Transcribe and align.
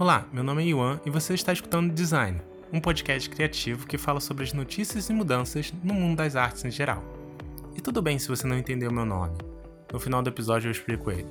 Olá, 0.00 0.28
meu 0.32 0.44
nome 0.44 0.62
é 0.62 0.66
Yuan 0.68 1.00
e 1.04 1.10
você 1.10 1.34
está 1.34 1.52
escutando 1.52 1.92
Design, 1.92 2.40
um 2.72 2.80
podcast 2.80 3.28
criativo 3.28 3.84
que 3.84 3.98
fala 3.98 4.20
sobre 4.20 4.44
as 4.44 4.52
notícias 4.52 5.10
e 5.10 5.12
mudanças 5.12 5.74
no 5.82 5.92
mundo 5.92 6.18
das 6.18 6.36
artes 6.36 6.64
em 6.64 6.70
geral. 6.70 7.02
E 7.76 7.80
tudo 7.80 8.00
bem 8.00 8.16
se 8.16 8.28
você 8.28 8.46
não 8.46 8.56
entendeu 8.56 8.92
meu 8.92 9.04
nome. 9.04 9.36
No 9.92 9.98
final 9.98 10.22
do 10.22 10.30
episódio 10.30 10.68
eu 10.68 10.70
explico 10.70 11.10
ele. 11.10 11.26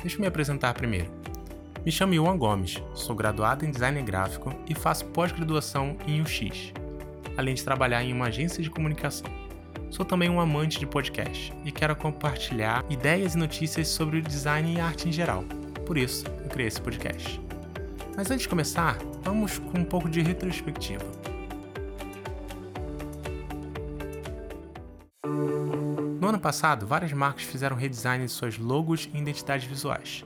Deixa 0.00 0.16
eu 0.16 0.22
me 0.22 0.26
apresentar 0.26 0.72
primeiro. 0.72 1.10
Me 1.84 1.92
chamo 1.92 2.14
Yuan 2.14 2.38
Gomes, 2.38 2.82
sou 2.94 3.14
graduado 3.14 3.66
em 3.66 3.70
design 3.70 4.00
gráfico 4.00 4.50
e 4.66 4.74
faço 4.74 5.04
pós-graduação 5.04 5.98
em 6.06 6.22
UX, 6.22 6.72
além 7.36 7.54
de 7.54 7.64
trabalhar 7.64 8.02
em 8.02 8.14
uma 8.14 8.28
agência 8.28 8.62
de 8.62 8.70
comunicação. 8.70 9.30
Sou 9.90 10.06
também 10.06 10.30
um 10.30 10.40
amante 10.40 10.78
de 10.78 10.86
podcast 10.86 11.52
e 11.66 11.70
quero 11.70 11.94
compartilhar 11.94 12.82
ideias 12.88 13.34
e 13.34 13.38
notícias 13.38 13.88
sobre 13.88 14.20
o 14.20 14.22
design 14.22 14.74
e 14.74 14.80
arte 14.80 15.06
em 15.06 15.12
geral. 15.12 15.44
Por 15.84 15.98
isso, 15.98 16.24
eu 16.42 16.48
criei 16.48 16.68
esse 16.68 16.80
podcast. 16.80 17.43
Mas 18.16 18.30
antes 18.30 18.42
de 18.42 18.48
começar, 18.48 18.96
vamos 19.22 19.58
com 19.58 19.78
um 19.78 19.84
pouco 19.84 20.08
de 20.08 20.20
retrospectiva. 20.20 21.04
No 26.20 26.28
ano 26.28 26.38
passado, 26.38 26.86
várias 26.86 27.12
marcas 27.12 27.42
fizeram 27.42 27.76
redesign 27.76 28.24
de 28.24 28.30
suas 28.30 28.56
logos 28.56 29.10
e 29.12 29.18
identidades 29.18 29.66
visuais. 29.66 30.24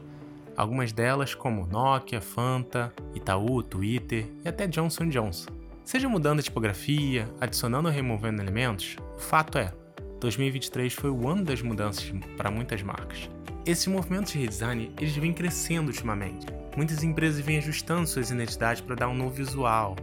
Algumas 0.57 0.93
delas, 0.93 1.35
como 1.35 1.67
Nokia, 1.67 2.21
Fanta, 2.21 2.93
Itaú, 3.15 3.63
Twitter 3.63 4.27
e 4.45 4.49
até 4.49 4.67
Johnson 4.67 5.09
Johnson. 5.09 5.51
Seja 5.85 6.09
mudando 6.09 6.41
a 6.41 6.43
tipografia, 6.43 7.29
adicionando 7.41 7.89
ou 7.89 7.95
removendo 7.95 8.43
elementos, 8.43 8.97
o 9.17 9.19
fato 9.19 9.57
é, 9.57 9.73
2023 10.21 10.93
foi 10.93 11.11
o 11.11 11.27
ano 11.27 11.45
das 11.45 11.63
mudanças 11.63 12.13
para 12.37 12.51
muitas 12.51 12.83
marcas. 12.83 13.31
Esses 13.67 13.87
movimentos 13.87 14.33
de 14.33 14.39
redesign 14.39 14.93
eles 14.99 15.15
vêm 15.17 15.33
crescendo 15.33 15.89
ultimamente. 15.89 16.47
Muitas 16.77 17.03
empresas 17.03 17.41
vêm 17.41 17.59
ajustando 17.59 18.07
suas 18.07 18.31
identidades 18.31 18.81
para 18.81 18.95
dar 18.95 19.09
um 19.09 19.15
novo 19.15 19.31
visual, 19.31 19.97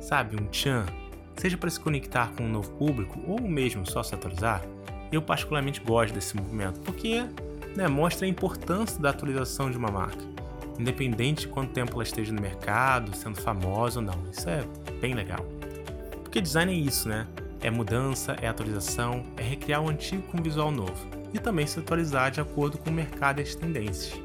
sabe, 0.00 0.36
um 0.36 0.46
tchan, 0.46 0.84
seja 1.36 1.56
para 1.56 1.70
se 1.70 1.78
conectar 1.78 2.32
com 2.36 2.44
um 2.44 2.48
novo 2.48 2.70
público 2.72 3.18
ou 3.26 3.40
mesmo 3.40 3.86
só 3.86 4.02
se 4.02 4.14
atualizar. 4.14 4.62
Eu 5.10 5.22
particularmente 5.22 5.80
gosto 5.80 6.12
desse 6.12 6.36
movimento 6.36 6.80
porque 6.80 7.24
né, 7.74 7.88
mostra 7.88 8.26
a 8.26 8.28
importância 8.28 9.00
da 9.00 9.10
atualização 9.10 9.70
de 9.70 9.78
uma 9.78 9.90
marca, 9.90 10.22
independente 10.78 11.42
de 11.42 11.48
quanto 11.48 11.72
tempo 11.72 11.92
ela 11.94 12.02
esteja 12.02 12.32
no 12.32 12.42
mercado, 12.42 13.16
sendo 13.16 13.40
famosa 13.40 14.00
ou 14.00 14.04
não. 14.04 14.30
Isso 14.30 14.48
é 14.50 14.64
bem 15.00 15.14
legal. 15.14 15.46
Porque 16.22 16.40
design 16.40 16.72
é 16.72 16.76
isso, 16.76 17.08
né? 17.08 17.26
É 17.60 17.70
mudança, 17.70 18.36
é 18.42 18.48
atualização, 18.48 19.24
é 19.36 19.42
recriar 19.42 19.82
o 19.82 19.88
antigo 19.88 20.22
com 20.22 20.38
um 20.38 20.42
visual 20.42 20.70
novo 20.70 21.17
e 21.32 21.38
também 21.38 21.66
se 21.66 21.78
atualizar 21.78 22.30
de 22.30 22.40
acordo 22.40 22.78
com 22.78 22.90
o 22.90 22.92
mercado 22.92 23.40
e 23.40 23.42
as 23.42 23.54
tendências. 23.54 24.20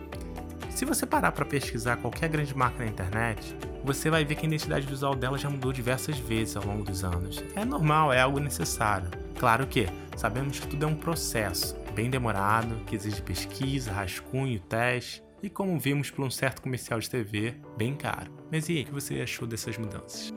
Se 0.70 0.86
você 0.86 1.06
parar 1.06 1.32
para 1.32 1.46
pesquisar 1.46 1.98
qualquer 1.98 2.30
grande 2.30 2.56
marca 2.56 2.84
na 2.84 2.90
internet, 2.90 3.56
você 3.84 4.10
vai 4.10 4.26
ver 4.26 4.36
que 4.36 4.46
a 4.46 4.48
identidade 4.48 4.88
visual 4.88 5.16
dela 5.16 5.38
já 5.38 5.50
mudou 5.50 5.72
diversas 5.72 6.18
vezes 6.18 6.56
ao 6.56 6.66
longo 6.66 6.84
dos 6.84 7.04
anos. 7.04 7.44
É 7.56 7.64
normal, 7.64 8.12
é 8.12 8.22
algo 8.22 8.40
necessário. 8.40 9.10
Claro 9.38 9.68
que 9.68 9.88
sabemos 10.16 10.60
que 10.60 10.68
tudo 10.68 10.86
é 10.86 10.88
um 10.88 10.96
processo 10.96 11.76
bem 11.94 12.10
demorado, 12.10 12.84
que 12.86 12.96
exige 12.96 13.22
pesquisa, 13.22 13.92
rascunho, 13.92 14.60
teste 14.60 15.24
e, 15.44 15.50
como 15.50 15.78
vimos 15.78 16.10
por 16.10 16.26
um 16.26 16.32
certo 16.32 16.62
comercial 16.62 17.00
de 17.00 17.10
TV, 17.10 17.56
bem 17.78 17.96
caro. 17.96 18.32
Mas 18.52 18.70
e 18.70 18.78
aí, 18.78 18.84
o 18.84 18.86
que 18.86 18.92
você 18.94 19.22
achou 19.22 19.48
dessas 19.48 19.78
mudanças? 19.78 20.34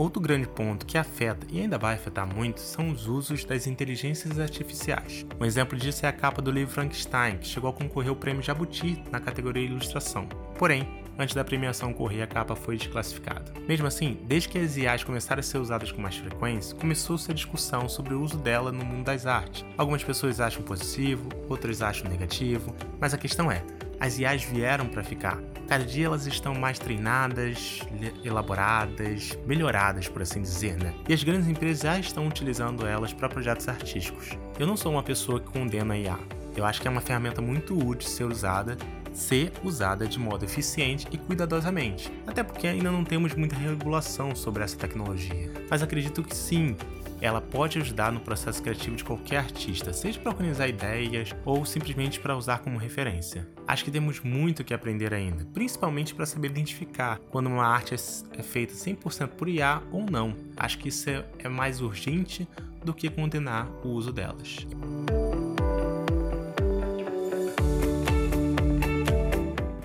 Outro 0.00 0.18
grande 0.18 0.48
ponto 0.48 0.86
que 0.86 0.96
afeta 0.96 1.46
e 1.50 1.60
ainda 1.60 1.76
vai 1.76 1.94
afetar 1.94 2.26
muito 2.26 2.58
são 2.58 2.90
os 2.90 3.06
usos 3.06 3.44
das 3.44 3.66
inteligências 3.66 4.38
artificiais. 4.38 5.26
Um 5.38 5.44
exemplo 5.44 5.76
disso 5.76 6.06
é 6.06 6.08
a 6.08 6.12
capa 6.12 6.40
do 6.40 6.50
livro 6.50 6.72
Frankenstein, 6.72 7.36
que 7.36 7.46
chegou 7.46 7.68
a 7.68 7.72
concorrer 7.74 8.08
ao 8.08 8.16
prêmio 8.16 8.42
Jabuti 8.42 9.04
na 9.12 9.20
categoria 9.20 9.62
Ilustração. 9.62 10.26
Porém, 10.58 10.88
antes 11.18 11.34
da 11.34 11.44
premiação 11.44 11.90
ocorrer, 11.90 12.22
a 12.22 12.26
capa 12.26 12.56
foi 12.56 12.78
desclassificada. 12.78 13.52
Mesmo 13.68 13.86
assim, 13.86 14.18
desde 14.24 14.48
que 14.48 14.58
as 14.58 14.78
IAs 14.78 15.04
começaram 15.04 15.40
a 15.40 15.42
ser 15.42 15.58
usadas 15.58 15.92
com 15.92 16.00
mais 16.00 16.16
frequência, 16.16 16.74
começou-se 16.76 17.30
a 17.30 17.34
discussão 17.34 17.86
sobre 17.86 18.14
o 18.14 18.22
uso 18.22 18.38
dela 18.38 18.72
no 18.72 18.82
mundo 18.82 19.04
das 19.04 19.26
artes. 19.26 19.66
Algumas 19.76 20.02
pessoas 20.02 20.40
acham 20.40 20.62
positivo, 20.62 21.28
outras 21.46 21.82
acham 21.82 22.08
negativo, 22.08 22.74
mas 22.98 23.12
a 23.12 23.18
questão 23.18 23.52
é: 23.52 23.62
as 24.00 24.18
IAs 24.18 24.42
vieram 24.42 24.86
para 24.86 25.04
ficar. 25.04 25.38
Cada 25.68 25.84
dia 25.84 26.06
elas 26.06 26.26
estão 26.26 26.52
mais 26.54 26.78
treinadas, 26.80 27.80
elaboradas, 28.24 29.38
melhoradas, 29.46 30.08
por 30.08 30.22
assim 30.22 30.42
dizer, 30.42 30.76
né? 30.76 30.92
E 31.08 31.12
as 31.12 31.22
grandes 31.22 31.46
empresas 31.46 31.82
já 31.82 31.98
estão 31.98 32.26
utilizando 32.26 32.84
elas 32.86 33.12
para 33.12 33.28
projetos 33.28 33.68
artísticos. 33.68 34.30
Eu 34.58 34.66
não 34.66 34.76
sou 34.76 34.90
uma 34.90 35.02
pessoa 35.02 35.38
que 35.38 35.46
condena 35.46 35.94
a 35.94 35.98
IA. 35.98 36.18
Eu 36.56 36.64
acho 36.64 36.80
que 36.80 36.88
é 36.88 36.90
uma 36.90 37.00
ferramenta 37.00 37.40
muito 37.40 37.78
útil 37.78 38.08
ser 38.08 38.24
usada, 38.24 38.76
ser 39.12 39.52
usada 39.62 40.06
de 40.06 40.18
modo 40.18 40.44
eficiente 40.44 41.06
e 41.10 41.18
cuidadosamente. 41.18 42.12
Até 42.26 42.42
porque 42.42 42.66
ainda 42.66 42.90
não 42.90 43.04
temos 43.04 43.34
muita 43.34 43.56
regulação 43.56 44.34
sobre 44.34 44.62
essa 44.62 44.76
tecnologia. 44.76 45.52
Mas 45.68 45.82
acredito 45.82 46.22
que 46.22 46.34
sim, 46.34 46.76
ela 47.20 47.40
pode 47.40 47.78
ajudar 47.78 48.10
no 48.10 48.20
processo 48.20 48.62
criativo 48.62 48.96
de 48.96 49.04
qualquer 49.04 49.38
artista, 49.38 49.92
seja 49.92 50.18
para 50.18 50.32
organizar 50.32 50.68
ideias 50.68 51.34
ou 51.44 51.64
simplesmente 51.64 52.18
para 52.18 52.36
usar 52.36 52.60
como 52.60 52.78
referência. 52.78 53.46
Acho 53.66 53.84
que 53.84 53.90
temos 53.90 54.20
muito 54.20 54.64
que 54.64 54.72
aprender 54.72 55.12
ainda, 55.12 55.44
principalmente 55.52 56.14
para 56.14 56.26
saber 56.26 56.48
identificar 56.48 57.18
quando 57.30 57.48
uma 57.48 57.66
arte 57.66 57.94
é 57.94 58.42
feita 58.42 58.74
100% 58.74 59.28
por 59.28 59.48
IA 59.48 59.82
ou 59.92 60.06
não. 60.10 60.34
Acho 60.56 60.78
que 60.78 60.88
isso 60.88 61.10
é, 61.10 61.24
é 61.38 61.48
mais 61.48 61.80
urgente 61.80 62.48
do 62.84 62.94
que 62.94 63.10
condenar 63.10 63.68
o 63.84 63.88
uso 63.88 64.12
delas. 64.12 64.66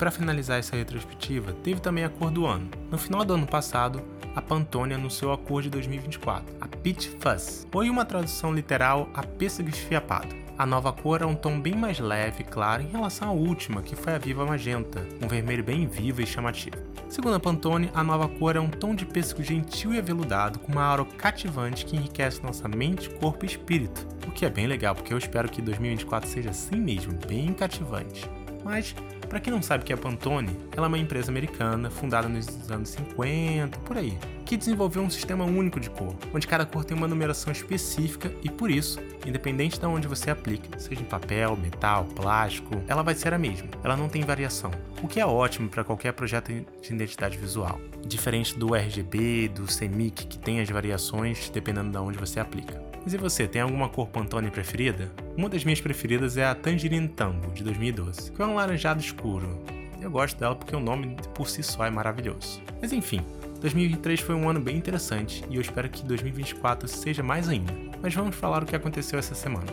Para 0.05 0.11
finalizar 0.11 0.59
essa 0.59 0.75
retrospectiva, 0.75 1.51
teve 1.63 1.79
também 1.79 2.03
a 2.03 2.09
cor 2.09 2.29
do 2.29 2.45
ano. 2.45 2.69
No 2.91 2.97
final 2.99 3.25
do 3.25 3.33
ano 3.33 3.47
passado, 3.47 4.03
a 4.35 4.39
Pantone 4.39 4.93
anunciou 4.93 5.33
a 5.33 5.37
cor 5.37 5.63
de 5.63 5.69
2024, 5.71 6.57
a 6.61 6.67
Peach 6.67 7.09
Fuzz, 7.19 7.65
ou 7.73 7.81
uma 7.81 8.05
tradução 8.05 8.53
literal, 8.53 9.09
a 9.15 9.23
pêssego 9.23 9.67
esfiapado. 9.67 10.27
A 10.59 10.63
nova 10.63 10.93
cor 10.93 11.23
é 11.23 11.25
um 11.25 11.33
tom 11.33 11.59
bem 11.59 11.73
mais 11.73 11.97
leve 11.97 12.43
e 12.43 12.45
claro 12.45 12.83
em 12.83 12.87
relação 12.87 13.29
à 13.29 13.31
última, 13.31 13.81
que 13.81 13.95
foi 13.95 14.13
a 14.13 14.19
Viva 14.19 14.45
Magenta, 14.45 15.03
um 15.23 15.27
vermelho 15.27 15.63
bem 15.63 15.87
vivo 15.87 16.21
e 16.21 16.27
chamativo. 16.27 16.77
Segundo 17.09 17.37
a 17.37 17.39
Pantone, 17.39 17.89
a 17.91 18.03
nova 18.03 18.27
cor 18.27 18.55
é 18.55 18.59
um 18.59 18.69
tom 18.69 18.93
de 18.93 19.07
pêssego 19.07 19.41
gentil 19.41 19.91
e 19.91 19.97
aveludado, 19.97 20.59
com 20.59 20.71
uma 20.71 20.83
aura 20.83 21.03
cativante 21.03 21.83
que 21.83 21.95
enriquece 21.95 22.43
nossa 22.43 22.67
mente, 22.67 23.09
corpo 23.09 23.43
e 23.43 23.47
espírito. 23.47 24.07
O 24.27 24.31
que 24.31 24.45
é 24.45 24.51
bem 24.51 24.67
legal, 24.67 24.93
porque 24.93 25.11
eu 25.11 25.17
espero 25.17 25.49
que 25.49 25.63
2024 25.63 26.29
seja 26.29 26.51
assim 26.51 26.75
mesmo, 26.75 27.13
bem 27.27 27.51
cativante. 27.53 28.29
Mas 28.63 28.95
para 29.27 29.39
quem 29.39 29.51
não 29.51 29.61
sabe 29.61 29.83
o 29.83 29.85
que 29.85 29.93
é 29.93 29.95
a 29.95 29.97
Pantone, 29.97 30.55
ela 30.75 30.85
é 30.85 30.87
uma 30.87 30.97
empresa 30.97 31.31
americana 31.31 31.89
fundada 31.89 32.27
nos 32.27 32.69
anos 32.69 32.89
50, 32.89 33.79
por 33.79 33.97
aí, 33.97 34.17
que 34.45 34.57
desenvolveu 34.57 35.01
um 35.01 35.09
sistema 35.09 35.43
único 35.43 35.79
de 35.79 35.89
cor, 35.89 36.15
onde 36.33 36.47
cada 36.47 36.65
cor 36.65 36.85
tem 36.85 36.95
uma 36.95 37.07
numeração 37.07 37.51
específica 37.51 38.31
e 38.43 38.49
por 38.49 38.69
isso, 38.69 38.99
independente 39.25 39.79
de 39.79 39.85
onde 39.85 40.07
você 40.07 40.29
aplique, 40.29 40.69
seja 40.81 41.01
em 41.01 41.05
papel, 41.05 41.55
metal, 41.57 42.05
plástico, 42.05 42.81
ela 42.87 43.03
vai 43.03 43.15
ser 43.15 43.33
a 43.33 43.37
mesma. 43.37 43.67
Ela 43.83 43.97
não 43.97 44.09
tem 44.09 44.21
variação, 44.23 44.71
o 45.01 45.07
que 45.07 45.19
é 45.19 45.25
ótimo 45.25 45.69
para 45.69 45.83
qualquer 45.83 46.13
projeto 46.13 46.51
de 46.51 46.93
identidade 46.93 47.37
visual. 47.37 47.79
Diferente 48.05 48.57
do 48.57 48.75
RGB, 48.75 49.49
do 49.49 49.65
CMYK, 49.65 50.27
que 50.27 50.37
tem 50.37 50.59
as 50.61 50.69
variações 50.69 51.49
dependendo 51.49 51.91
de 51.91 51.97
onde 51.97 52.17
você 52.17 52.39
aplica. 52.39 52.81
Mas 53.03 53.13
e 53.13 53.17
você, 53.17 53.47
tem 53.47 53.61
alguma 53.61 53.89
cor 53.89 54.07
Pantone 54.07 54.49
preferida? 54.49 55.11
Uma 55.37 55.49
das 55.49 55.65
minhas 55.65 55.81
preferidas 55.81 56.37
é 56.37 56.45
a 56.45 56.55
Tangerine 56.55 57.09
Tango, 57.09 57.51
de 57.51 57.61
2012, 57.61 58.31
que 58.31 58.41
é 58.41 58.45
um 58.45 58.55
laranjado 58.55 59.01
escuro. 59.01 59.61
Eu 59.99 60.09
gosto 60.09 60.39
dela 60.39 60.55
porque 60.55 60.73
o 60.73 60.79
nome 60.79 61.17
por 61.33 61.49
si 61.49 61.61
só 61.61 61.85
é 61.85 61.89
maravilhoso. 61.89 62.61
Mas 62.81 62.93
enfim, 62.93 63.19
2023 63.59 64.21
foi 64.21 64.33
um 64.33 64.49
ano 64.49 64.61
bem 64.61 64.77
interessante 64.77 65.43
e 65.49 65.55
eu 65.55 65.61
espero 65.61 65.89
que 65.89 66.05
2024 66.05 66.87
seja 66.87 67.21
mais 67.21 67.49
ainda. 67.49 67.73
Mas 68.01 68.15
vamos 68.15 68.33
falar 68.33 68.63
o 68.63 68.65
que 68.65 68.77
aconteceu 68.77 69.19
essa 69.19 69.35
semana. 69.35 69.67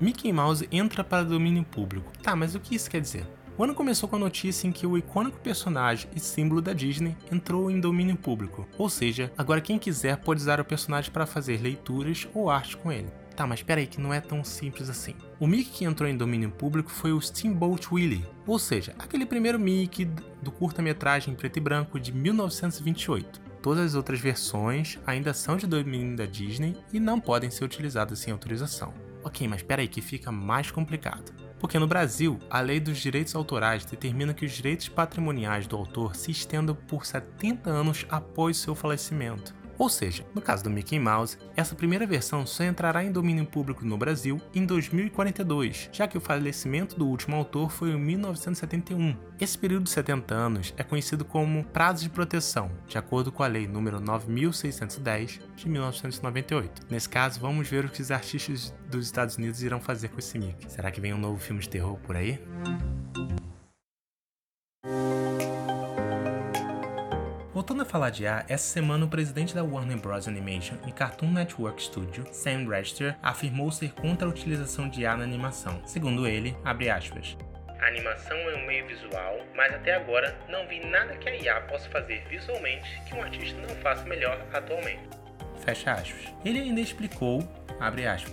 Mickey 0.00 0.32
Mouse 0.32 0.68
entra 0.72 1.04
para 1.04 1.22
domínio 1.22 1.62
público. 1.62 2.10
Tá, 2.20 2.34
mas 2.34 2.56
o 2.56 2.60
que 2.60 2.74
isso 2.74 2.90
quer 2.90 3.00
dizer? 3.00 3.24
O 3.60 3.62
ano 3.62 3.74
começou 3.74 4.08
com 4.08 4.16
a 4.16 4.18
notícia 4.18 4.66
em 4.66 4.72
que 4.72 4.86
o 4.86 4.96
icônico 4.96 5.38
personagem 5.38 6.08
e 6.16 6.18
símbolo 6.18 6.62
da 6.62 6.72
Disney 6.72 7.14
entrou 7.30 7.70
em 7.70 7.78
domínio 7.78 8.16
público, 8.16 8.66
ou 8.78 8.88
seja, 8.88 9.30
agora 9.36 9.60
quem 9.60 9.78
quiser 9.78 10.16
pode 10.16 10.40
usar 10.40 10.58
o 10.58 10.64
personagem 10.64 11.12
para 11.12 11.26
fazer 11.26 11.60
leituras 11.60 12.26
ou 12.32 12.48
arte 12.48 12.74
com 12.78 12.90
ele. 12.90 13.10
Tá, 13.36 13.46
mas 13.46 13.58
espera 13.58 13.78
aí 13.78 13.86
que 13.86 14.00
não 14.00 14.14
é 14.14 14.20
tão 14.22 14.42
simples 14.42 14.88
assim. 14.88 15.14
O 15.38 15.46
Mickey 15.46 15.70
que 15.70 15.84
entrou 15.84 16.08
em 16.08 16.16
domínio 16.16 16.50
público 16.50 16.90
foi 16.90 17.12
o 17.12 17.20
Steamboat 17.20 17.92
Willie, 17.92 18.24
ou 18.46 18.58
seja, 18.58 18.94
aquele 18.98 19.26
primeiro 19.26 19.58
Mickey 19.58 20.06
do 20.40 20.50
curta-metragem 20.50 21.34
preto 21.34 21.58
e 21.58 21.60
branco 21.60 22.00
de 22.00 22.12
1928. 22.12 23.42
Todas 23.60 23.88
as 23.88 23.94
outras 23.94 24.20
versões 24.20 24.98
ainda 25.06 25.34
são 25.34 25.58
de 25.58 25.66
domínio 25.66 26.16
da 26.16 26.24
Disney 26.24 26.78
e 26.94 26.98
não 26.98 27.20
podem 27.20 27.50
ser 27.50 27.66
utilizadas 27.66 28.20
sem 28.20 28.32
autorização. 28.32 28.94
Ok, 29.22 29.46
mas 29.46 29.58
espera 29.58 29.82
aí 29.82 29.88
que 29.88 30.00
fica 30.00 30.32
mais 30.32 30.70
complicado. 30.70 31.39
Porque 31.60 31.78
no 31.78 31.86
Brasil, 31.86 32.38
a 32.48 32.60
lei 32.60 32.80
dos 32.80 32.98
direitos 32.98 33.34
autorais 33.34 33.84
determina 33.84 34.32
que 34.32 34.46
os 34.46 34.52
direitos 34.52 34.88
patrimoniais 34.88 35.66
do 35.66 35.76
autor 35.76 36.16
se 36.16 36.30
estendam 36.30 36.74
por 36.74 37.04
70 37.04 37.68
anos 37.68 38.06
após 38.08 38.56
seu 38.56 38.74
falecimento. 38.74 39.59
Ou 39.80 39.88
seja, 39.88 40.26
no 40.34 40.42
caso 40.42 40.62
do 40.62 40.68
Mickey 40.68 40.98
Mouse, 40.98 41.38
essa 41.56 41.74
primeira 41.74 42.06
versão 42.06 42.44
só 42.44 42.62
entrará 42.62 43.02
em 43.02 43.10
domínio 43.10 43.46
público 43.46 43.82
no 43.82 43.96
Brasil 43.96 44.38
em 44.54 44.66
2042, 44.66 45.88
já 45.90 46.06
que 46.06 46.18
o 46.18 46.20
falecimento 46.20 46.98
do 46.98 47.08
último 47.08 47.34
autor 47.34 47.70
foi 47.70 47.92
em 47.92 47.98
1971. 47.98 49.16
Esse 49.40 49.56
período 49.56 49.84
de 49.84 49.90
70 49.90 50.34
anos 50.34 50.74
é 50.76 50.82
conhecido 50.82 51.24
como 51.24 51.64
prazo 51.64 52.02
de 52.02 52.10
proteção, 52.10 52.70
de 52.86 52.98
acordo 52.98 53.32
com 53.32 53.42
a 53.42 53.46
Lei 53.46 53.66
nº 53.66 54.00
9610 54.00 55.40
de 55.56 55.66
1998. 55.66 56.82
Nesse 56.90 57.08
caso, 57.08 57.40
vamos 57.40 57.66
ver 57.66 57.86
o 57.86 57.88
que 57.88 58.02
os 58.02 58.10
artistas 58.10 58.74
dos 58.90 59.06
Estados 59.06 59.38
Unidos 59.38 59.62
irão 59.62 59.80
fazer 59.80 60.08
com 60.08 60.18
esse 60.18 60.38
Mickey. 60.38 60.70
Será 60.70 60.90
que 60.90 61.00
vem 61.00 61.14
um 61.14 61.18
novo 61.18 61.38
filme 61.38 61.62
de 61.62 61.70
terror 61.70 61.96
por 62.00 62.16
aí? 62.16 62.38
Falar 67.90 68.10
de 68.10 68.24
A, 68.24 68.44
essa 68.48 68.72
semana 68.72 69.04
o 69.04 69.08
presidente 69.08 69.52
da 69.52 69.64
Warner 69.64 69.98
Bros. 69.98 70.28
Animation 70.28 70.76
e 70.86 70.92
Cartoon 70.92 71.32
Network 71.32 71.82
Studio, 71.82 72.24
Sam 72.30 72.68
Register, 72.68 73.16
afirmou 73.20 73.72
ser 73.72 73.92
contra 73.94 74.28
a 74.28 74.30
utilização 74.30 74.88
de 74.88 75.04
A 75.04 75.16
na 75.16 75.24
animação. 75.24 75.82
Segundo 75.84 76.24
ele, 76.24 76.56
abre 76.64 76.88
aspas, 76.88 77.36
a 77.80 77.86
animação 77.86 78.36
é 78.36 78.56
um 78.56 78.66
meio 78.66 78.86
visual, 78.86 79.40
mas 79.56 79.74
até 79.74 79.96
agora 79.96 80.38
não 80.48 80.68
vi 80.68 80.84
nada 80.86 81.16
que 81.16 81.28
a 81.28 81.34
IA 81.34 81.62
possa 81.62 81.88
fazer 81.88 82.22
visualmente 82.28 83.00
que 83.08 83.14
um 83.14 83.22
artista 83.22 83.58
não 83.60 83.74
faça 83.76 84.04
melhor 84.04 84.38
atualmente. 84.52 85.00
Fecha 85.64 85.92
aspas. 85.92 86.32
Ele 86.44 86.60
ainda 86.60 86.80
explicou, 86.80 87.42
abre 87.80 88.06
aspas, 88.06 88.32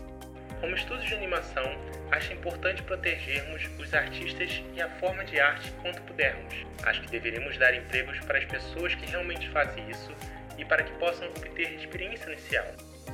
como 0.59 0.75
estúdio 0.75 1.07
de 1.07 1.13
animação, 1.15 1.63
acho 2.11 2.33
importante 2.33 2.81
protegermos 2.83 3.63
os 3.79 3.93
artistas 3.93 4.61
e 4.73 4.81
a 4.81 4.89
forma 4.97 5.23
de 5.23 5.39
arte 5.39 5.71
quanto 5.81 6.01
pudermos. 6.03 6.65
Acho 6.83 7.01
que 7.01 7.11
deveríamos 7.11 7.57
dar 7.57 7.73
empregos 7.73 8.19
para 8.21 8.37
as 8.37 8.45
pessoas 8.45 8.95
que 8.95 9.05
realmente 9.05 9.47
fazem 9.49 9.89
isso 9.89 10.13
e 10.57 10.65
para 10.65 10.83
que 10.83 10.91
possam 10.93 11.27
obter 11.29 11.73
experiência 11.73 12.31
inicial. 12.31 12.65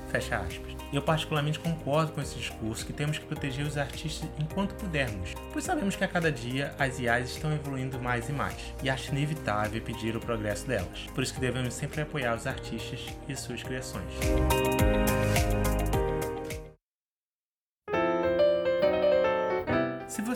Fecha 0.09 0.37
aspas. 0.37 0.73
Eu 0.91 1.01
particularmente 1.01 1.59
concordo 1.59 2.11
com 2.11 2.21
esse 2.21 2.37
discurso 2.37 2.85
que 2.85 2.93
temos 2.93 3.17
que 3.17 3.25
proteger 3.25 3.65
os 3.65 3.77
artistas 3.77 4.29
enquanto 4.39 4.75
pudermos, 4.75 5.33
pois 5.51 5.65
sabemos 5.65 5.95
que 5.95 6.03
a 6.03 6.07
cada 6.07 6.31
dia 6.31 6.73
as 6.77 6.99
IAs 6.99 7.31
estão 7.31 7.51
evoluindo 7.51 7.99
mais 7.99 8.29
e 8.29 8.31
mais, 8.31 8.73
e 8.83 8.89
acho 8.89 9.11
inevitável 9.11 9.81
pedir 9.81 10.15
o 10.15 10.19
progresso 10.19 10.67
delas. 10.67 11.07
Por 11.15 11.23
isso 11.23 11.33
que 11.33 11.39
devemos 11.39 11.73
sempre 11.73 12.01
apoiar 12.01 12.35
os 12.35 12.45
artistas 12.45 13.07
e 13.27 13.35
suas 13.35 13.63
criações. 13.63 14.13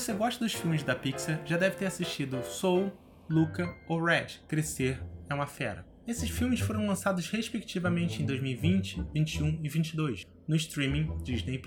Você 0.08 0.14
gosta 0.14 0.46
dos 0.46 0.54
filmes 0.54 0.84
da 0.84 0.96
Pixar, 0.96 1.42
já 1.46 1.58
deve 1.58 1.76
ter 1.76 1.86
assistido 1.86 2.42
Soul, 2.42 2.94
Luca 3.30 3.76
ou 3.90 4.02
Red, 4.02 4.40
Crescer 4.48 5.04
é 5.30 5.34
uma 5.34 5.46
Fera. 5.46 5.86
Esses 6.08 6.30
filmes 6.30 6.62
foram 6.62 6.88
lançados 6.88 7.30
respectivamente 7.30 8.24
em 8.24 8.26
2020, 8.26 9.06
21 9.14 9.60
e 9.62 9.68
22 9.68 10.26
no 10.48 10.56
streaming 10.56 11.10
Disney. 11.24 11.62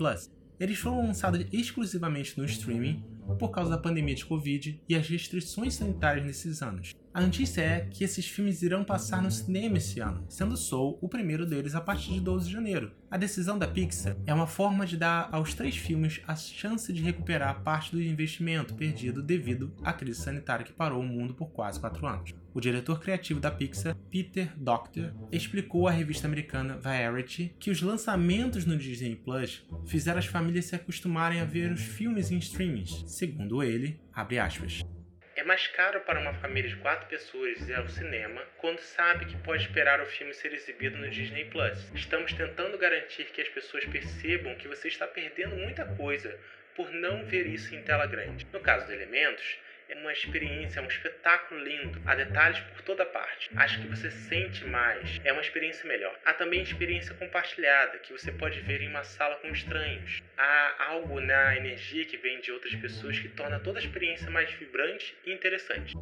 Eles 0.59 0.79
foram 0.79 1.05
lançados 1.05 1.45
exclusivamente 1.51 2.35
no 2.35 2.43
streaming 2.45 3.05
por 3.37 3.49
causa 3.49 3.71
da 3.71 3.77
pandemia 3.77 4.15
de 4.15 4.25
Covid 4.25 4.81
e 4.87 4.95
as 4.95 5.07
restrições 5.07 5.75
sanitárias 5.75 6.25
nesses 6.25 6.61
anos. 6.61 6.93
A 7.13 7.19
notícia 7.19 7.61
é 7.61 7.81
que 7.81 8.05
esses 8.05 8.25
filmes 8.25 8.61
irão 8.61 8.85
passar 8.85 9.21
no 9.21 9.29
cinema 9.29 9.77
esse 9.77 9.99
ano, 9.99 10.23
sendo 10.29 10.55
Soul 10.55 10.97
o 11.01 11.09
primeiro 11.09 11.45
deles 11.45 11.75
a 11.75 11.81
partir 11.81 12.13
de 12.13 12.21
12 12.21 12.47
de 12.47 12.53
janeiro. 12.53 12.93
A 13.09 13.17
decisão 13.17 13.59
da 13.59 13.67
Pixar 13.67 14.15
é 14.25 14.33
uma 14.33 14.47
forma 14.47 14.85
de 14.85 14.95
dar 14.95 15.27
aos 15.33 15.53
três 15.53 15.75
filmes 15.75 16.21
a 16.25 16.33
chance 16.37 16.93
de 16.93 17.01
recuperar 17.01 17.63
parte 17.63 17.91
do 17.91 18.01
investimento 18.01 18.73
perdido 18.73 19.21
devido 19.21 19.73
à 19.83 19.91
crise 19.91 20.21
sanitária 20.21 20.65
que 20.65 20.71
parou 20.71 21.01
o 21.01 21.05
mundo 21.05 21.33
por 21.33 21.49
quase 21.49 21.81
quatro 21.81 22.07
anos. 22.07 22.33
O 22.53 22.61
diretor 22.61 23.01
criativo 23.01 23.39
da 23.39 23.51
Pixar, 23.51 23.95
Peter 24.09 24.53
Docter, 24.57 25.13
explicou 25.31 25.87
à 25.87 25.91
revista 25.91 26.27
americana 26.27 26.77
Variety 26.77 27.53
que 27.59 27.71
os 27.71 27.81
lançamentos 27.81 28.65
no 28.65 28.77
Disney 28.77 29.15
Plus 29.15 29.65
fizeram 29.85 30.19
as 30.19 30.25
famílias 30.25 30.65
se 30.65 30.75
acostumarem 30.75 31.41
a 31.41 31.45
ver 31.45 31.71
os 31.71 31.81
filmes 31.81 32.31
em 32.31 32.37
streamings. 32.37 33.03
Segundo 33.21 33.61
ele, 33.61 33.99
abre 34.11 34.39
aspas. 34.39 34.81
É 35.35 35.43
mais 35.43 35.67
caro 35.67 36.01
para 36.01 36.19
uma 36.19 36.33
família 36.33 36.67
de 36.67 36.75
quatro 36.77 37.07
pessoas 37.07 37.69
ir 37.69 37.75
ao 37.75 37.87
cinema 37.87 38.41
quando 38.57 38.79
sabe 38.79 39.27
que 39.27 39.37
pode 39.43 39.61
esperar 39.61 40.01
o 40.01 40.07
filme 40.07 40.33
ser 40.33 40.51
exibido 40.53 40.97
no 40.97 41.07
Disney 41.07 41.45
Plus. 41.45 41.91
Estamos 41.93 42.33
tentando 42.33 42.79
garantir 42.79 43.25
que 43.25 43.39
as 43.39 43.49
pessoas 43.49 43.85
percebam 43.85 44.55
que 44.55 44.67
você 44.67 44.87
está 44.87 45.05
perdendo 45.05 45.55
muita 45.55 45.85
coisa 45.85 46.35
por 46.75 46.91
não 46.91 47.23
ver 47.23 47.45
isso 47.45 47.75
em 47.75 47.83
tela 47.83 48.07
grande. 48.07 48.47
No 48.51 48.59
caso 48.59 48.87
de 48.87 48.93
Elementos, 48.93 49.59
é 49.91 49.99
uma 49.99 50.13
experiência, 50.13 50.79
é 50.79 50.83
um 50.83 50.87
espetáculo 50.87 51.61
lindo. 51.61 52.01
Há 52.05 52.15
detalhes 52.15 52.59
por 52.59 52.81
toda 52.81 53.05
parte. 53.05 53.49
Acho 53.55 53.81
que 53.81 53.87
você 53.87 54.09
sente 54.09 54.63
mais. 54.65 55.19
É 55.25 55.33
uma 55.33 55.41
experiência 55.41 55.85
melhor. 55.87 56.17
Há 56.25 56.33
também 56.33 56.61
experiência 56.61 57.13
compartilhada, 57.15 57.99
que 57.99 58.13
você 58.13 58.31
pode 58.31 58.61
ver 58.61 58.81
em 58.81 58.87
uma 58.87 59.03
sala 59.03 59.35
com 59.35 59.49
estranhos. 59.49 60.23
Há 60.37 60.85
algo 60.87 61.19
na 61.19 61.57
energia 61.57 62.05
que 62.05 62.17
vem 62.17 62.39
de 62.39 62.51
outras 62.51 62.73
pessoas 62.75 63.19
que 63.19 63.27
torna 63.27 63.59
toda 63.59 63.79
a 63.79 63.81
experiência 63.81 64.31
mais 64.31 64.49
vibrante 64.53 65.13
e 65.25 65.33
interessante. 65.33 65.93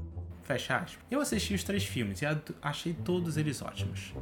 Fecha 0.44 0.78
aspas. 0.78 1.04
Eu 1.10 1.20
assisti 1.20 1.56
os 1.56 1.64
três 1.64 1.84
filmes 1.84 2.22
e 2.22 2.26
achei 2.62 2.94
todos 2.94 3.38
eles 3.38 3.62
ótimos. 3.62 4.14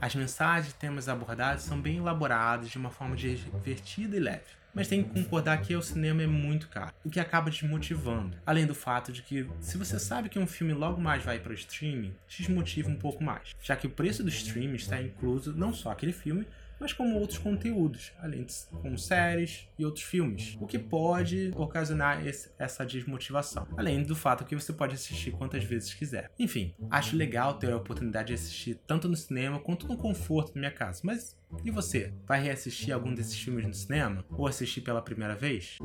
As 0.00 0.14
mensagens 0.14 0.74
e 0.74 0.78
temas 0.78 1.08
abordados 1.08 1.64
são 1.64 1.80
bem 1.80 1.96
elaborados 1.96 2.68
de 2.68 2.76
uma 2.76 2.90
forma 2.90 3.16
divertida 3.16 4.16
e 4.16 4.20
leve 4.20 4.63
mas 4.74 4.88
tem 4.88 5.02
que 5.02 5.10
concordar 5.10 5.60
que 5.62 5.76
o 5.76 5.82
cinema 5.82 6.22
é 6.22 6.26
muito 6.26 6.68
caro, 6.68 6.92
o 7.04 7.10
que 7.10 7.20
acaba 7.20 7.50
desmotivando. 7.50 8.36
Além 8.44 8.66
do 8.66 8.74
fato 8.74 9.12
de 9.12 9.22
que, 9.22 9.46
se 9.60 9.78
você 9.78 9.98
sabe 9.98 10.28
que 10.28 10.38
um 10.38 10.46
filme 10.46 10.72
logo 10.72 11.00
mais 11.00 11.22
vai 11.22 11.38
para 11.38 11.52
o 11.52 11.54
streaming, 11.54 12.14
desmotiva 12.28 12.90
um 12.90 12.96
pouco 12.96 13.22
mais, 13.22 13.54
já 13.62 13.76
que 13.76 13.86
o 13.86 13.90
preço 13.90 14.22
do 14.22 14.28
streaming 14.28 14.76
está 14.76 15.00
incluso 15.00 15.52
não 15.52 15.72
só 15.72 15.92
aquele 15.92 16.12
filme, 16.12 16.46
mas 16.84 16.92
como 16.92 17.18
outros 17.18 17.38
conteúdos, 17.38 18.12
além 18.18 18.44
de 18.44 18.54
como 18.82 18.98
séries 18.98 19.66
e 19.78 19.86
outros 19.86 20.04
filmes, 20.04 20.54
o 20.60 20.66
que 20.66 20.78
pode 20.78 21.50
ocasionar 21.56 22.26
esse, 22.26 22.50
essa 22.58 22.84
desmotivação, 22.84 23.66
além 23.74 24.02
do 24.02 24.14
fato 24.14 24.44
que 24.44 24.54
você 24.54 24.70
pode 24.70 24.94
assistir 24.94 25.30
quantas 25.32 25.64
vezes 25.64 25.94
quiser. 25.94 26.30
Enfim, 26.38 26.74
acho 26.90 27.16
legal 27.16 27.54
ter 27.54 27.72
a 27.72 27.76
oportunidade 27.78 28.28
de 28.28 28.34
assistir 28.34 28.74
tanto 28.86 29.08
no 29.08 29.16
cinema 29.16 29.58
quanto 29.58 29.88
no 29.88 29.96
conforto 29.96 30.52
da 30.52 30.60
minha 30.60 30.70
casa, 30.70 31.00
mas 31.02 31.38
e 31.64 31.70
você? 31.70 32.12
Vai 32.26 32.42
reassistir 32.42 32.92
algum 32.92 33.14
desses 33.14 33.38
filmes 33.38 33.66
no 33.66 33.72
cinema? 33.72 34.22
Ou 34.36 34.46
assistir 34.46 34.82
pela 34.82 35.00
primeira 35.00 35.34
vez? 35.34 35.78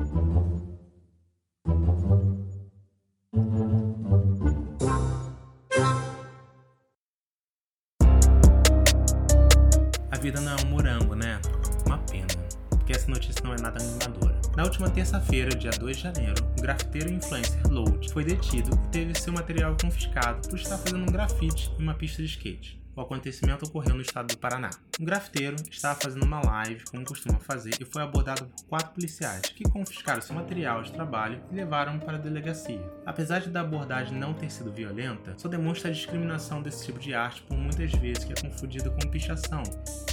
Vida 10.19 10.41
não 10.41 10.51
é 10.51 10.55
um 10.63 10.69
morango, 10.69 11.15
né? 11.15 11.39
Uma 11.85 11.97
pena, 11.97 12.27
porque 12.69 12.91
essa 12.91 13.09
notícia 13.09 13.41
não 13.43 13.53
é 13.53 13.61
nada 13.61 13.81
animadora. 13.81 14.39
Na 14.55 14.63
última 14.63 14.89
terça-feira, 14.89 15.55
dia 15.55 15.71
2 15.71 15.95
de 15.95 16.03
janeiro, 16.03 16.43
o 16.57 16.61
grafiteiro 16.61 17.09
influencer 17.09 17.65
Load 17.69 18.11
foi 18.11 18.25
detido 18.25 18.69
e 18.73 18.87
teve 18.89 19.17
seu 19.17 19.31
material 19.31 19.77
confiscado 19.81 20.47
por 20.49 20.59
estar 20.59 20.77
fazendo 20.77 21.03
um 21.03 21.11
grafite 21.11 21.71
em 21.79 21.83
uma 21.83 21.93
pista 21.93 22.21
de 22.21 22.27
skate. 22.27 22.79
O 22.99 23.01
acontecimento 23.01 23.65
ocorreu 23.65 23.95
no 23.95 24.01
estado 24.01 24.27
do 24.27 24.37
Paraná. 24.37 24.69
Um 24.99 25.05
grafiteiro 25.05 25.55
estava 25.71 25.97
fazendo 25.97 26.25
uma 26.25 26.41
live, 26.41 26.83
como 26.91 27.05
costuma 27.05 27.39
fazer, 27.39 27.71
e 27.79 27.85
foi 27.85 28.01
abordado 28.01 28.45
por 28.45 28.65
quatro 28.65 28.89
policiais, 28.89 29.43
que 29.43 29.63
confiscaram 29.63 30.21
seu 30.21 30.35
material 30.35 30.83
de 30.83 30.91
trabalho 30.91 31.41
e 31.49 31.55
levaram 31.55 31.97
para 31.97 32.17
a 32.17 32.19
delegacia. 32.19 32.83
Apesar 33.05 33.39
de 33.39 33.49
da 33.49 33.61
abordagem 33.61 34.17
não 34.17 34.33
ter 34.33 34.51
sido 34.51 34.73
violenta, 34.73 35.33
só 35.37 35.47
demonstra 35.47 35.89
a 35.89 35.93
discriminação 35.93 36.61
desse 36.61 36.87
tipo 36.87 36.99
de 36.99 37.13
arte 37.13 37.41
por 37.43 37.57
muitas 37.57 37.89
vezes 37.93 38.25
que 38.25 38.33
é 38.33 38.35
confundida 38.35 38.89
com 38.89 39.09
pichação, 39.09 39.63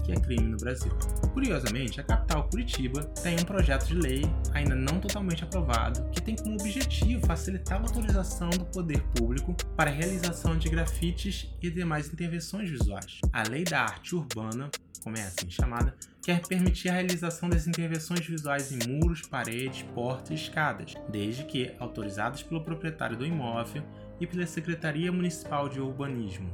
que 0.06 0.12
é 0.12 0.16
crime 0.16 0.48
no 0.48 0.56
Brasil. 0.56 0.92
Curiosamente, 1.32 2.00
a 2.00 2.04
capital 2.04 2.48
Curitiba 2.48 3.02
tem 3.22 3.34
um 3.34 3.44
projeto 3.44 3.86
de 3.86 3.94
lei, 3.94 4.22
ainda 4.54 4.74
não 4.74 5.00
totalmente 5.00 5.42
aprovado, 5.42 6.08
que 6.10 6.22
tem 6.22 6.36
como 6.36 6.54
objetivo 6.54 7.26
facilitar 7.26 7.78
a 7.78 7.82
autorização 7.82 8.48
do 8.50 8.64
poder 8.66 9.02
público 9.14 9.54
para 9.76 9.90
a 9.90 9.92
realização 9.92 10.56
de 10.56 10.68
grafites 10.68 11.52
e 11.60 11.70
demais 11.70 12.12
intervenções 12.12 12.70
visuais. 12.70 13.20
A 13.32 13.42
Lei 13.42 13.64
da 13.64 13.80
Arte 13.80 14.14
Urbana, 14.14 14.70
como 15.02 15.16
é 15.16 15.22
assim 15.22 15.50
chamada, 15.50 15.94
quer 16.22 16.40
permitir 16.46 16.88
a 16.88 16.92
realização 16.92 17.48
das 17.48 17.66
intervenções 17.66 18.24
visuais 18.24 18.70
em 18.70 18.78
muros, 18.88 19.22
paredes, 19.22 19.82
portas 19.94 20.30
e 20.30 20.34
escadas, 20.34 20.94
desde 21.08 21.44
que 21.44 21.74
autorizadas 21.80 22.44
pelo 22.44 22.62
proprietário 22.62 23.16
do 23.16 23.26
imóvel 23.26 23.82
e 24.20 24.26
pela 24.26 24.46
Secretaria 24.46 25.10
Municipal 25.10 25.68
de 25.68 25.80
Urbanismo, 25.80 26.50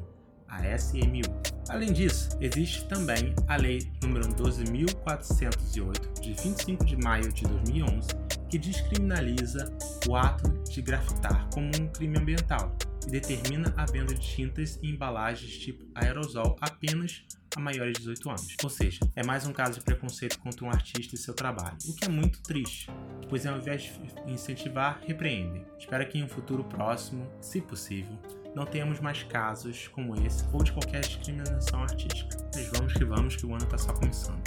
a 0.48 0.66
SMU. 0.76 1.51
Além 1.68 1.92
disso, 1.92 2.28
existe 2.40 2.84
também 2.86 3.34
a 3.48 3.56
Lei 3.56 3.78
nº 4.00 4.34
12.408, 4.34 6.20
de 6.20 6.32
25 6.34 6.84
de 6.84 6.96
maio 6.96 7.32
de 7.32 7.44
2011, 7.44 8.08
que 8.48 8.58
descriminaliza 8.58 9.72
o 10.08 10.16
ato 10.16 10.50
de 10.70 10.82
grafitar 10.82 11.48
como 11.54 11.68
um 11.68 11.88
crime 11.88 12.18
ambiental 12.18 12.76
e 13.06 13.10
determina 13.10 13.72
a 13.76 13.86
venda 13.86 14.14
de 14.14 14.20
tintas 14.20 14.78
e 14.82 14.90
embalagens 14.90 15.56
tipo 15.58 15.84
aerosol 15.94 16.56
apenas 16.60 17.24
a 17.56 17.60
maiores 17.60 17.94
de 17.94 18.00
18 18.00 18.30
anos. 18.30 18.56
Ou 18.62 18.70
seja, 18.70 19.00
é 19.14 19.24
mais 19.24 19.46
um 19.46 19.52
caso 19.52 19.78
de 19.78 19.84
preconceito 19.84 20.38
contra 20.38 20.64
um 20.64 20.70
artista 20.70 21.14
e 21.14 21.18
seu 21.18 21.34
trabalho, 21.34 21.76
o 21.86 21.94
que 21.94 22.04
é 22.04 22.08
muito 22.08 22.42
triste, 22.42 22.90
pois 23.28 23.46
ao 23.46 23.58
invés 23.58 23.82
de 23.82 24.32
incentivar, 24.32 25.00
repreendem. 25.06 25.64
Espero 25.78 26.06
que 26.08 26.18
em 26.18 26.24
um 26.24 26.28
futuro 26.28 26.64
próximo, 26.64 27.30
se 27.40 27.60
possível, 27.60 28.18
não 28.54 28.66
tenhamos 28.66 29.00
mais 29.00 29.22
casos 29.22 29.88
como 29.88 30.14
esse 30.14 30.44
ou 30.52 30.62
de 30.62 30.72
qualquer 30.72 31.00
discriminação 31.00 31.82
artística. 31.82 32.36
Mas 32.54 32.68
vamos 32.70 32.92
que 32.92 33.04
vamos, 33.04 33.36
que 33.36 33.46
o 33.46 33.54
ano 33.54 33.64
está 33.64 33.78
só 33.78 33.92
começando. 33.92 34.42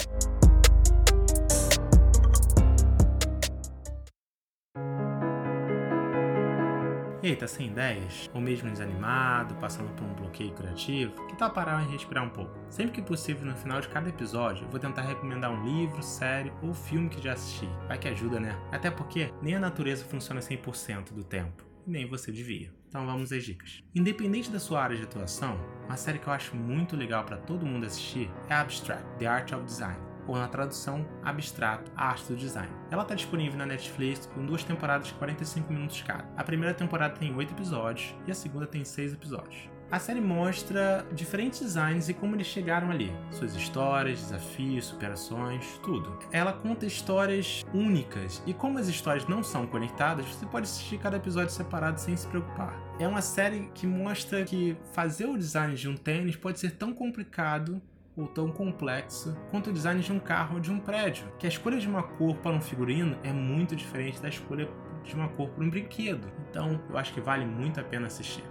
E 7.22 7.30
aí, 7.30 7.34
tá 7.34 7.48
sem 7.48 7.66
ideias? 7.66 8.30
Ou 8.32 8.40
mesmo 8.40 8.70
desanimado, 8.70 9.56
passando 9.56 9.92
por 9.96 10.04
um 10.04 10.14
bloqueio 10.14 10.52
criativo? 10.52 11.26
Que 11.26 11.36
tal 11.36 11.50
parar 11.50 11.82
e 11.82 11.90
respirar 11.90 12.22
um 12.22 12.28
pouco? 12.28 12.56
Sempre 12.70 12.92
que 12.92 13.02
possível, 13.02 13.44
no 13.44 13.56
final 13.56 13.80
de 13.80 13.88
cada 13.88 14.08
episódio, 14.08 14.64
eu 14.64 14.68
vou 14.68 14.78
tentar 14.78 15.02
recomendar 15.02 15.50
um 15.50 15.64
livro, 15.64 16.00
série 16.04 16.52
ou 16.62 16.72
filme 16.72 17.08
que 17.08 17.20
já 17.20 17.32
assisti. 17.32 17.68
Vai 17.88 17.98
que 17.98 18.06
ajuda, 18.06 18.38
né? 18.38 18.56
Até 18.70 18.92
porque 18.92 19.32
nem 19.42 19.56
a 19.56 19.58
natureza 19.58 20.04
funciona 20.04 20.40
100% 20.40 21.12
do 21.12 21.24
tempo. 21.24 21.65
E 21.86 21.90
nem 21.90 22.06
você 22.06 22.32
devia. 22.32 22.72
Então 22.88 23.06
vamos 23.06 23.32
às 23.32 23.44
dicas. 23.44 23.82
Independente 23.94 24.50
da 24.50 24.58
sua 24.58 24.82
área 24.82 24.96
de 24.96 25.04
atuação, 25.04 25.58
uma 25.84 25.96
série 25.96 26.18
que 26.18 26.26
eu 26.26 26.32
acho 26.32 26.56
muito 26.56 26.96
legal 26.96 27.24
para 27.24 27.36
todo 27.36 27.66
mundo 27.66 27.86
assistir 27.86 28.30
é 28.48 28.54
Abstract, 28.54 29.06
The 29.18 29.26
Art 29.26 29.52
of 29.52 29.64
Design 29.64 30.06
ou 30.26 30.36
na 30.36 30.48
tradução 30.48 31.06
abstrato, 31.22 31.90
a 31.96 32.08
arte 32.08 32.26
do 32.26 32.36
design. 32.36 32.70
Ela 32.90 33.02
está 33.02 33.14
disponível 33.14 33.56
na 33.58 33.66
Netflix 33.66 34.26
com 34.26 34.44
duas 34.44 34.64
temporadas 34.64 35.08
de 35.08 35.14
45 35.14 35.72
minutos 35.72 36.02
cada. 36.02 36.28
A 36.36 36.44
primeira 36.44 36.74
temporada 36.74 37.14
tem 37.14 37.34
8 37.34 37.52
episódios 37.54 38.14
e 38.26 38.30
a 38.30 38.34
segunda 38.34 38.66
tem 38.66 38.84
6 38.84 39.12
episódios. 39.12 39.75
A 39.88 40.00
série 40.00 40.20
mostra 40.20 41.06
diferentes 41.12 41.60
designs 41.60 42.08
e 42.08 42.14
como 42.14 42.34
eles 42.34 42.48
chegaram 42.48 42.90
ali, 42.90 43.12
suas 43.30 43.54
histórias, 43.54 44.20
desafios, 44.20 44.86
superações, 44.86 45.78
tudo. 45.80 46.18
Ela 46.32 46.52
conta 46.52 46.84
histórias 46.84 47.64
únicas 47.72 48.42
e 48.44 48.52
como 48.52 48.78
as 48.78 48.88
histórias 48.88 49.28
não 49.28 49.44
são 49.44 49.64
conectadas, 49.64 50.26
você 50.26 50.44
pode 50.44 50.64
assistir 50.64 50.98
cada 50.98 51.18
episódio 51.18 51.50
separado 51.50 52.00
sem 52.00 52.16
se 52.16 52.26
preocupar. 52.26 52.76
É 52.98 53.06
uma 53.06 53.22
série 53.22 53.70
que 53.74 53.86
mostra 53.86 54.44
que 54.44 54.76
fazer 54.92 55.26
o 55.26 55.38
design 55.38 55.76
de 55.76 55.88
um 55.88 55.96
tênis 55.96 56.34
pode 56.34 56.58
ser 56.58 56.72
tão 56.72 56.92
complicado 56.92 57.80
ou 58.16 58.26
tão 58.26 58.50
complexa 58.50 59.36
quanto 59.52 59.70
o 59.70 59.72
design 59.72 60.00
de 60.02 60.12
um 60.12 60.18
carro 60.18 60.54
ou 60.54 60.60
de 60.60 60.72
um 60.72 60.80
prédio. 60.80 61.28
Que 61.38 61.46
a 61.46 61.48
escolha 61.48 61.78
de 61.78 61.86
uma 61.86 62.02
cor 62.02 62.36
para 62.38 62.50
um 62.50 62.60
figurino 62.60 63.16
é 63.22 63.32
muito 63.32 63.76
diferente 63.76 64.20
da 64.20 64.28
escolha 64.28 64.68
de 65.04 65.14
uma 65.14 65.28
cor 65.28 65.48
para 65.50 65.62
um 65.62 65.70
brinquedo. 65.70 66.26
Então, 66.50 66.80
eu 66.90 66.98
acho 66.98 67.14
que 67.14 67.20
vale 67.20 67.44
muito 67.44 67.78
a 67.78 67.84
pena 67.84 68.08
assistir. 68.08 68.42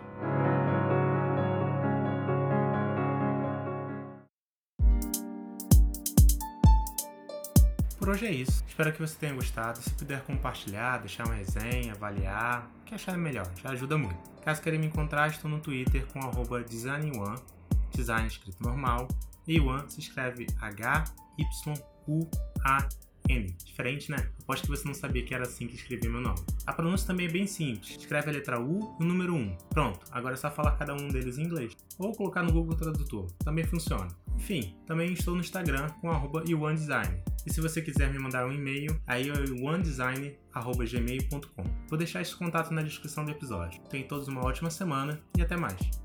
Por 8.06 8.14
hoje 8.14 8.28
é 8.28 8.32
isso. 8.32 8.64
Espero 8.68 8.94
que 8.94 9.00
você 9.00 9.18
tenha 9.18 9.34
gostado. 9.34 9.82
Se 9.82 9.90
puder 9.90 10.22
compartilhar, 10.22 11.00
deixar 11.00 11.26
uma 11.26 11.34
resenha, 11.34 11.94
avaliar, 11.94 12.70
o 12.82 12.84
que 12.84 12.94
achar 12.94 13.18
melhor, 13.18 13.52
já 13.60 13.72
ajuda 13.72 13.98
muito. 13.98 14.16
Caso 14.44 14.62
queira 14.62 14.78
me 14.78 14.86
encontrar, 14.86 15.28
estou 15.28 15.50
no 15.50 15.60
Twitter 15.60 16.06
com 16.14 16.20
design1, 16.20 17.42
design 17.90 18.28
escrito 18.28 18.62
normal, 18.62 19.08
Yuan 19.50 19.90
se 19.90 20.02
escreve 20.02 20.46
H-Y-U-A-N. 20.62 21.48
Diferente, 23.66 24.12
né? 24.12 24.30
Aposto 24.40 24.66
que 24.66 24.70
você 24.70 24.88
não 24.88 24.94
sabia 24.94 25.26
que 25.26 25.34
era 25.34 25.46
assim 25.46 25.66
que 25.66 25.74
escrevia 25.74 26.08
meu 26.08 26.22
nome. 26.22 26.46
A 26.68 26.74
pronúncia 26.74 27.08
também 27.08 27.26
é 27.26 27.32
bem 27.32 27.48
simples. 27.48 27.98
Escreve 27.98 28.30
a 28.30 28.34
letra 28.34 28.62
U 28.62 28.96
e 29.00 29.04
o 29.04 29.08
número 29.08 29.34
1. 29.34 29.58
Pronto, 29.72 30.06
agora 30.12 30.36
é 30.36 30.38
só 30.38 30.52
falar 30.52 30.74
cada 30.74 30.94
um 30.94 31.08
deles 31.08 31.40
em 31.40 31.46
inglês. 31.46 31.76
Ou 31.98 32.12
colocar 32.12 32.44
no 32.44 32.54
Google 32.54 32.78
Tradutor. 32.78 33.32
Também 33.44 33.64
funciona. 33.64 34.10
Enfim, 34.36 34.76
também 34.86 35.14
estou 35.14 35.34
no 35.34 35.42
Instagram 35.42 35.90
com 36.02 36.10
arroba 36.10 36.44
Design. 36.44 37.24
E 37.46 37.54
se 37.54 37.62
você 37.62 37.82
quiser 37.82 38.12
me 38.12 38.20
mandar 38.20 38.46
um 38.48 38.52
e-mail, 38.52 39.00
aí 39.06 39.30
é 39.30 39.34
iwandesign.gmail.com. 39.34 41.64
Vou 41.88 41.98
deixar 41.98 42.22
esse 42.22 42.36
contato 42.36 42.74
na 42.74 42.82
descrição 42.82 43.24
do 43.24 43.32
episódio. 43.32 43.82
Tenham 43.84 44.06
todos 44.08 44.28
uma 44.28 44.46
ótima 44.46 44.70
semana 44.70 45.22
e 45.38 45.42
até 45.42 45.56
mais. 45.56 46.05